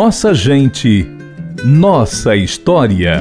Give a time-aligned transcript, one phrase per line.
[0.00, 1.10] Nossa gente,
[1.64, 3.20] nossa história.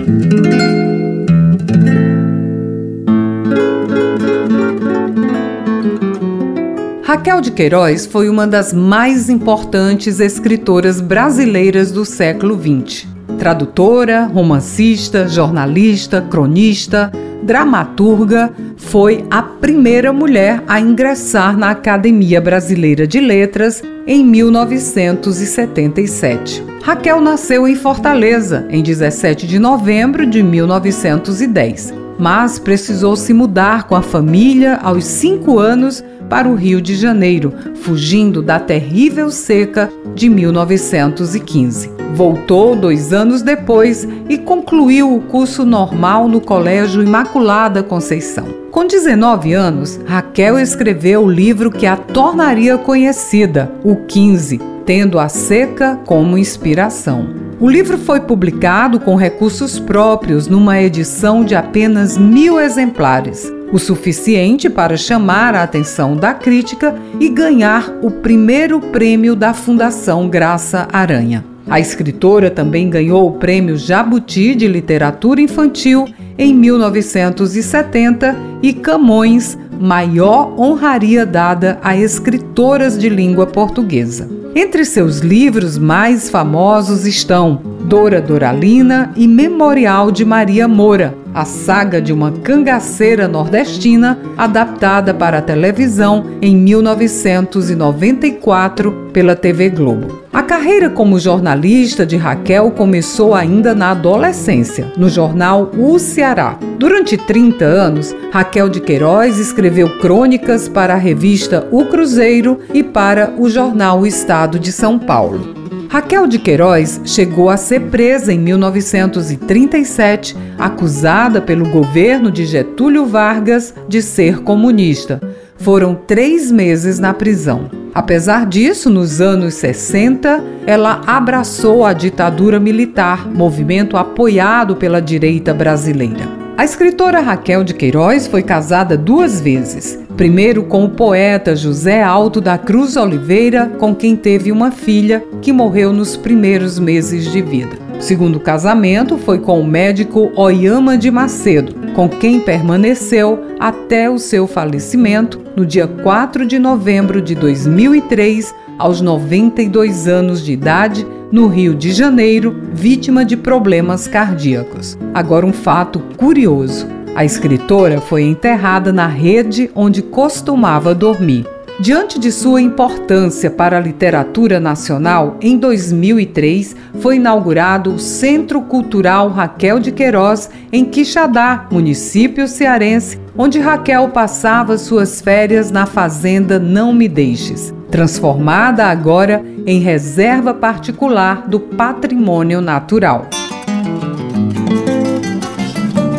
[7.04, 13.17] Raquel de Queiroz foi uma das mais importantes escritoras brasileiras do século XX.
[13.38, 17.12] Tradutora, romancista, jornalista, cronista,
[17.44, 26.64] dramaturga, foi a primeira mulher a ingressar na Academia Brasileira de Letras em 1977.
[26.84, 33.96] Raquel nasceu em Fortaleza em 17 de novembro de 1910, mas precisou se mudar com
[33.96, 40.30] a família aos cinco anos para o Rio de Janeiro, fugindo da terrível seca de
[40.30, 41.97] 1915.
[42.14, 48.46] Voltou dois anos depois e concluiu o curso normal no Colégio Imaculada Conceição.
[48.72, 55.30] Com 19 anos, Raquel escreveu o livro que a tornaria conhecida, O 15, tendo a
[55.30, 57.28] seca como inspiração.
[57.60, 64.70] O livro foi publicado com recursos próprios numa edição de apenas mil exemplares o suficiente
[64.70, 71.57] para chamar a atenção da crítica e ganhar o primeiro prêmio da Fundação Graça Aranha.
[71.70, 76.06] A escritora também ganhou o Prêmio Jabuti de Literatura Infantil
[76.38, 84.30] em 1970 e Camões, maior honraria dada a escritoras de língua portuguesa.
[84.56, 92.02] Entre seus livros mais famosos estão Dora Doralina e Memorial de Maria Moura, a saga
[92.02, 100.26] de uma cangaceira nordestina adaptada para a televisão em 1994 pela TV Globo.
[100.34, 106.60] A carreira como jornalista de Raquel começou ainda na adolescência, no jornal O Ceará.
[106.78, 113.34] Durante 30 anos, Raquel de Queiroz escreveu crônicas para a revista O Cruzeiro e para
[113.38, 115.67] o jornal Estado de São Paulo.
[115.90, 123.74] Raquel de Queiroz chegou a ser presa em 1937, acusada pelo governo de Getúlio Vargas
[123.88, 125.22] de ser comunista.
[125.58, 127.72] Foram três meses na prisão.
[127.94, 136.37] Apesar disso, nos anos 60, ela abraçou a ditadura militar, movimento apoiado pela direita brasileira.
[136.58, 140.00] A escritora Raquel de Queiroz foi casada duas vezes.
[140.18, 145.54] Primeiro com o poeta José Alto da Cruz Oliveira, com quem teve uma filha que
[145.54, 147.78] morreu nos primeiros meses de vida.
[148.00, 154.18] O segundo casamento foi com o médico Oyama de Macedo, com quem permaneceu até o
[154.18, 161.48] seu falecimento no dia 4 de novembro de 2003, aos 92 anos de idade, no
[161.48, 164.98] Rio de Janeiro, vítima de problemas cardíacos.
[165.14, 166.88] Agora, um fato curioso.
[167.16, 171.46] A escritora foi enterrada na rede onde costumava dormir.
[171.80, 179.30] Diante de sua importância para a literatura nacional, em 2003 foi inaugurado o Centro Cultural
[179.30, 186.92] Raquel de Queiroz, em Quixadá, município cearense, onde Raquel passava suas férias na fazenda Não
[186.92, 193.28] Me Deixes, transformada agora em reserva particular do patrimônio natural.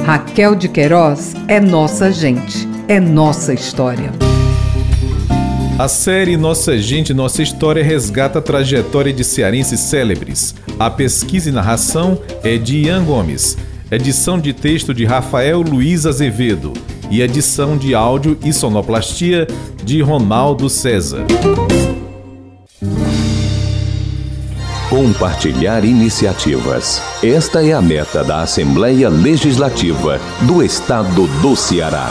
[0.07, 4.28] Raquel de Queiroz é nossa gente, é nossa história.
[5.78, 10.53] A série Nossa Gente, Nossa História resgata a trajetória de cearenses célebres.
[10.77, 13.56] A pesquisa e narração é de Ian Gomes,
[13.88, 16.72] edição de texto de Rafael Luiz Azevedo
[17.09, 19.47] e edição de áudio e sonoplastia
[19.84, 21.25] de Ronaldo César.
[24.91, 27.00] Compartilhar iniciativas.
[27.22, 32.11] Esta é a meta da Assembleia Legislativa do Estado do Ceará.